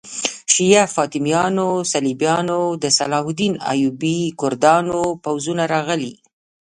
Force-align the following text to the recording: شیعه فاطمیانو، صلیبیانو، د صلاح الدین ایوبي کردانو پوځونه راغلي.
شیعه 0.53 0.83
فاطمیانو، 0.95 1.69
صلیبیانو، 1.91 2.61
د 2.81 2.85
صلاح 2.97 3.25
الدین 3.29 3.53
ایوبي 3.71 4.17
کردانو 4.39 4.99
پوځونه 5.23 5.63
راغلي. 5.73 6.13